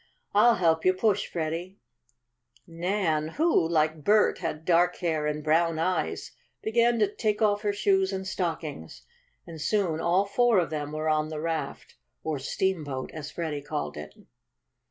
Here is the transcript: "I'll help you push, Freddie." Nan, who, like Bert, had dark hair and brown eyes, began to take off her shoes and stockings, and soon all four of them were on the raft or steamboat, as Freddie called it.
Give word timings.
"I'll 0.33 0.55
help 0.55 0.83
you 0.83 0.95
push, 0.95 1.27
Freddie." 1.27 1.77
Nan, 2.65 3.27
who, 3.37 3.69
like 3.69 4.03
Bert, 4.03 4.39
had 4.39 4.65
dark 4.65 4.95
hair 4.95 5.27
and 5.27 5.43
brown 5.43 5.77
eyes, 5.77 6.31
began 6.63 6.97
to 6.97 7.07
take 7.15 7.39
off 7.39 7.61
her 7.61 7.71
shoes 7.71 8.11
and 8.11 8.25
stockings, 8.25 9.05
and 9.45 9.61
soon 9.61 9.99
all 10.01 10.25
four 10.25 10.57
of 10.57 10.71
them 10.71 10.91
were 10.91 11.07
on 11.07 11.29
the 11.29 11.39
raft 11.39 11.97
or 12.23 12.39
steamboat, 12.39 13.11
as 13.11 13.29
Freddie 13.29 13.61
called 13.61 13.95
it. 13.95 14.15